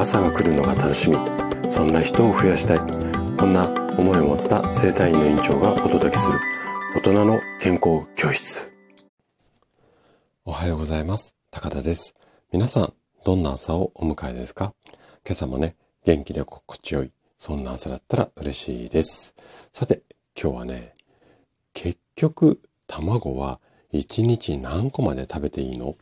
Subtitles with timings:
[0.00, 1.18] 朝が来るのが楽しみ。
[1.70, 2.78] そんな人を増やしたい。
[3.36, 3.68] こんな
[3.98, 6.40] 思いを持った生体院の院長がお届けする。
[6.96, 8.72] 大人の健康教室。
[10.46, 11.34] おはようございます。
[11.50, 12.14] 高田です。
[12.50, 12.94] 皆さん
[13.24, 14.72] どんな朝をお迎えですか？
[15.22, 15.76] 今朝もね
[16.06, 17.12] 元気で心地よい。
[17.36, 19.34] そんな朝だったら嬉しいです。
[19.70, 20.00] さて
[20.34, 20.94] 今日はね
[21.74, 23.60] 結局卵は
[23.92, 25.94] 1日何個まで食べていいの？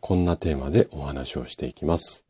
[0.00, 2.24] こんなテーマでお話をしていきます。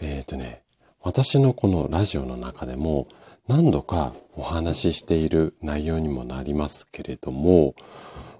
[0.00, 0.62] えっ、ー、とね、
[1.00, 3.08] 私のこのラジオの中でも
[3.48, 7.74] 何度かお話ししている内容にもなりますけれども、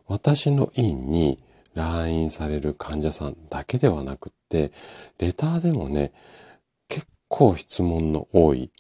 [0.07, 1.39] 私の院に
[1.75, 4.73] 来院される患者さんだけではなくって、
[5.19, 6.13] レターでもね、
[6.89, 8.71] 結構質問の多い、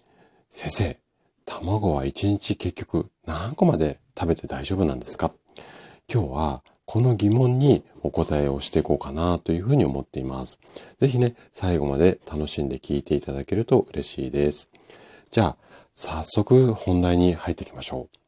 [0.51, 0.99] 先生、
[1.45, 5.33] 卵は1日結局何個まで食べて大丈夫なんですか？
[6.13, 10.59] 今日はこの疑問にお答えをしていこうかなというふうに思っています。
[11.01, 14.69] ぜひね、最後まで楽しんで聞いていただけると嬉しいです。
[15.31, 15.57] じゃあ、
[15.95, 18.19] 早速本題に入っていきましょう。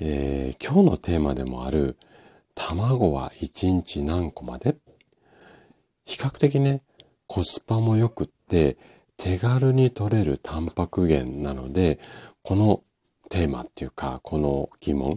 [0.00, 1.96] えー、今日のテーマでもある、
[2.54, 4.76] 卵は1日何個まで？
[6.06, 6.82] 比較的ね、
[7.26, 8.78] コスパも良くって
[9.16, 11.98] 手軽に取れるタンパク源なので、
[12.42, 12.82] この
[13.28, 15.16] テーマっていうか、この疑問、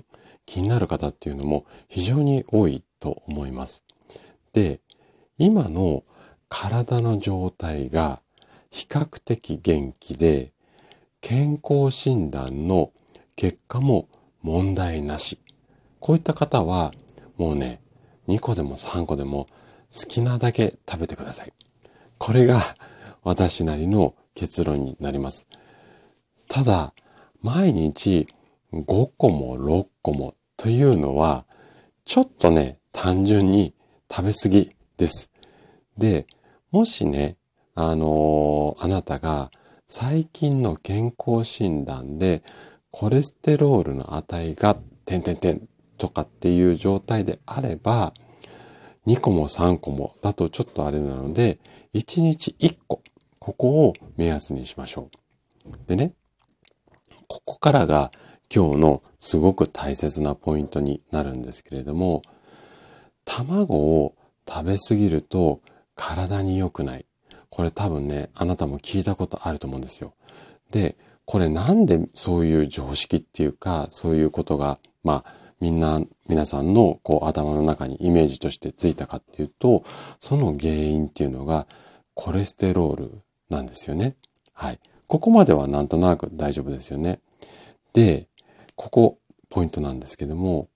[0.49, 3.83] 気になる方っていうのも非常に多いと思います。
[4.51, 4.81] で、
[5.37, 6.03] 今の
[6.47, 8.19] 体の状態が
[8.71, 10.51] 比較的元気で、
[11.21, 12.91] 健康診断の
[13.35, 14.07] 結果も
[14.41, 15.37] 問題なし。
[15.99, 16.93] こういった方は、
[17.37, 17.79] もうね、
[18.27, 19.45] 2個でも3個でも
[19.93, 21.53] 好きなだけ食べてください。
[22.17, 22.59] これが
[23.21, 25.45] 私なりの結論になります。
[26.47, 26.95] ただ、
[27.39, 28.27] 毎日
[28.73, 31.45] 5個も6個もというのは、
[32.03, 33.73] ちょっとね、単純に
[34.11, 35.31] 食べ過ぎです。
[35.97, 36.27] で、
[36.71, 37.37] もしね、
[37.75, 39.51] あのー、あなたが
[39.87, 42.43] 最近の健康診断で
[42.91, 44.75] コレステロールの値が
[45.05, 48.13] 点々点とかっていう状態であれば、
[49.07, 51.59] 2個も3個もだとちょっとあれなので、
[51.93, 53.01] 1日1個、
[53.39, 55.09] ここを目安にしましょ
[55.65, 55.69] う。
[55.87, 56.15] でね、
[57.29, 58.11] ここからが
[58.53, 62.23] 今日のすごく大切なポイントになるんですけれども、
[63.23, 64.15] 卵を
[64.47, 65.61] 食べ過ぎると
[65.95, 67.05] 体に良くない。
[67.49, 70.13] これ多分ね、あなたも聞いたことあると思うんですよ。
[70.71, 79.83] で、これなんでそういう常識っていうか、そういうことが、まあ、みんな、皆さんのこう頭の中にイメージとしてついたかっていうと、
[80.19, 81.67] その原因っていうのが
[82.15, 84.15] コレステロールなんですよね。
[84.53, 84.79] はい。
[85.07, 87.19] ここまではなんとなく大丈夫ですよね。
[87.93, 88.27] で、
[88.79, 89.17] ここ、
[89.49, 90.69] ポイントなんですけども、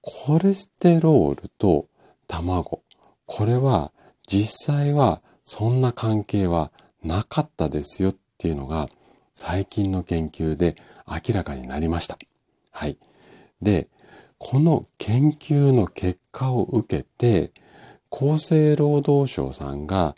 [0.00, 1.86] コレステロールと
[2.26, 2.82] 卵、
[3.26, 3.92] これは
[4.26, 6.72] 実際はそんな関係は
[7.04, 8.88] なかったですよっていうのが
[9.34, 10.74] 最近の研究で
[11.06, 12.16] 明らかになりました。
[12.70, 12.96] はい。
[13.60, 13.88] で、
[14.38, 17.52] この研究の結果を受けて、
[18.10, 20.14] 厚生労働省さんが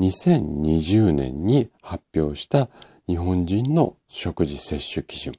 [0.00, 2.68] 2020年に発表した
[3.06, 5.34] 日本人の食事摂取基準。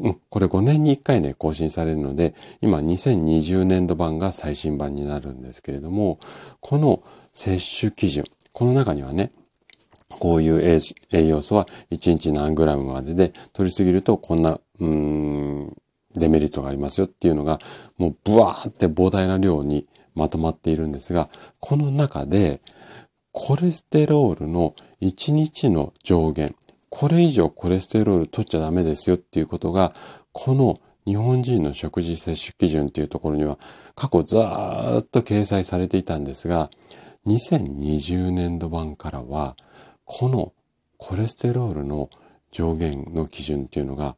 [0.00, 6.18] うん、これ5年に1回ね、更新されるので、今2020年度版が最新版になるんですけれども、
[6.60, 9.32] この摂取基準、この中にはね、
[10.08, 10.80] こういう
[11.12, 15.76] 栄養素は1日何グラムまでで、取りすぎるとこんな、うん、
[16.16, 17.58] デメリットがありますよっていうのが、
[17.96, 21.28] もうブワーって膨大な量にまとまっているんですが、
[21.60, 22.60] この中で、
[23.32, 26.56] コレステロールの1日の上限、
[26.90, 29.92] これ以上コレステロール取っちゃダメですよっていうことが、
[30.32, 33.58] この日本人の食事摂取基準っていうところには
[33.94, 36.70] 過去ずーっと掲載されていたんですが、
[37.26, 39.56] 2020年度版からは、
[40.04, 40.52] この
[40.96, 42.10] コレステロールの
[42.50, 44.16] 上限の基準っていうのが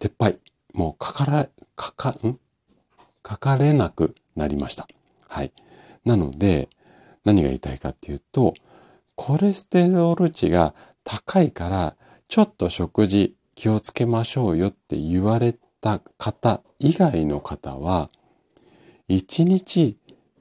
[0.00, 0.38] 撤廃。
[0.72, 1.50] もう書かれ、
[1.80, 2.38] 書か、ん？
[3.26, 4.88] 書かれなくなりました。
[5.28, 5.52] はい。
[6.04, 6.68] なので、
[7.24, 8.54] 何が言いたいかっていうと、
[9.14, 11.96] コレステロール値が高いから、
[12.28, 18.10] ちょっと食事気をつけましょうよって言われた方以外の方は、
[19.08, 19.96] 一日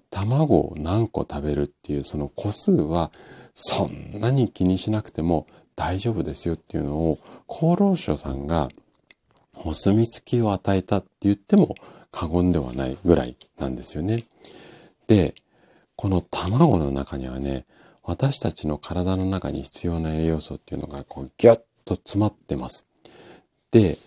[0.10, 3.12] 卵を何個食べるっていうその個数は
[3.54, 8.70] そんなに気にしなくても大丈夫ですよっていうのを厚労省さんが
[9.54, 11.76] お墨付きを与えたって言っても
[12.12, 14.24] 過言ではないぐらいなんですよね。
[15.08, 15.34] で、
[15.96, 17.66] この卵の中にはね、
[18.04, 22.86] 私たちの体の中に必要な栄養素っていうのがこうギュッと詰まってます。
[23.72, 23.98] で、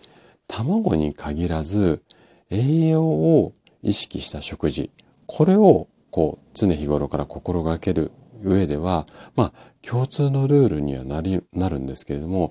[0.47, 2.01] 卵に限らず
[2.49, 4.91] 栄養を意識した食事、
[5.25, 8.11] これをこう常日頃から心がける
[8.43, 9.05] 上では、
[9.35, 12.49] まあ、共通のルールにはなり、なるんですけれども、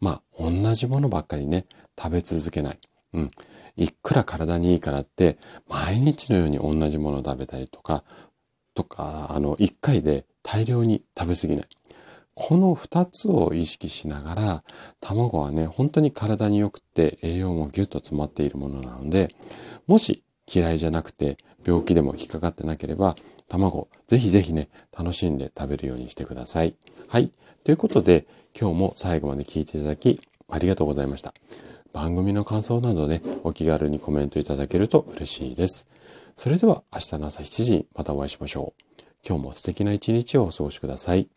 [0.00, 1.66] まあ、同じものばっかりね、
[1.98, 2.78] 食べ続けない。
[3.14, 3.30] うん。
[3.76, 5.38] いくら体にいいからって、
[5.68, 8.04] 毎日のように同じものを食べたりとか、
[8.74, 11.68] とか、あの、一回で大量に食べ過ぎない。
[12.34, 14.64] この二つを意識しながら、
[15.00, 19.28] 卵はね、本当に体に良くて栄養もギュッと詰まっているものなので、
[19.86, 20.22] もし
[20.52, 23.16] 嫌いじゃなくて病気でも引っかかってなければ、
[23.48, 26.74] 卵、ぜひぜひね、楽しんで食べるようにしてください。
[27.08, 27.30] はい。
[27.64, 28.26] ということで、
[28.58, 31.34] 今日も最後まで聞いていただき、ありがとうございました。
[31.92, 35.86] 番組の感想などね、お気軽にコメントいただけると嬉しいです。
[36.36, 39.02] それでは明日の朝7時にまたお会いしましょう。
[39.26, 41.28] 今日も素敵な一日をお過ごしください。